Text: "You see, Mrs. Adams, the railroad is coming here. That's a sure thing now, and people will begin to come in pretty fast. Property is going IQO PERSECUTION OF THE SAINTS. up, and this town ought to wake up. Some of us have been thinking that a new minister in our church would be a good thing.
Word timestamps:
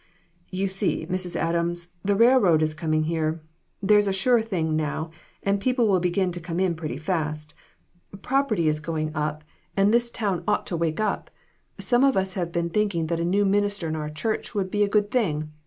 "You 0.49 0.67
see, 0.67 1.05
Mrs. 1.05 1.35
Adams, 1.35 1.89
the 2.03 2.15
railroad 2.15 2.63
is 2.63 2.73
coming 2.73 3.03
here. 3.03 3.39
That's 3.83 4.07
a 4.07 4.11
sure 4.11 4.41
thing 4.41 4.75
now, 4.75 5.11
and 5.43 5.59
people 5.61 5.87
will 5.87 5.99
begin 5.99 6.31
to 6.31 6.39
come 6.39 6.59
in 6.59 6.73
pretty 6.73 6.97
fast. 6.97 7.53
Property 8.23 8.67
is 8.67 8.79
going 8.79 9.09
IQO 9.09 9.11
PERSECUTION 9.13 9.15
OF 9.15 9.31
THE 9.35 9.39
SAINTS. 9.39 9.77
up, 9.77 9.77
and 9.77 9.93
this 9.93 10.09
town 10.09 10.43
ought 10.47 10.65
to 10.65 10.75
wake 10.75 10.99
up. 10.99 11.29
Some 11.79 12.03
of 12.03 12.17
us 12.17 12.33
have 12.33 12.51
been 12.51 12.71
thinking 12.71 13.05
that 13.05 13.19
a 13.19 13.23
new 13.23 13.45
minister 13.45 13.87
in 13.87 13.95
our 13.95 14.09
church 14.09 14.55
would 14.55 14.71
be 14.71 14.81
a 14.83 14.89
good 14.89 15.11
thing. 15.11 15.51